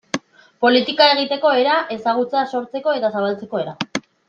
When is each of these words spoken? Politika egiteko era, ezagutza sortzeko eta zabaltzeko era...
Politika 0.63 1.09
egiteko 1.17 1.51
era, 1.65 1.75
ezagutza 1.97 2.43
sortzeko 2.55 2.97
eta 3.03 3.13
zabaltzeko 3.19 3.63
era... 3.67 3.77